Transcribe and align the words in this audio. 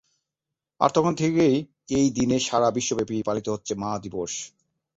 আর 0.79 0.89
তখন 0.89 1.13
থেকেই 1.15 1.55
এই 1.89 2.07
দিনে 2.11 2.37
সারা 2.39 2.69
বিশ্বব্যাপী 2.71 3.17
পালিত 3.23 3.47
হচ্ছে 3.49 3.73
মা 3.75 3.91
দিবস। 4.03 4.33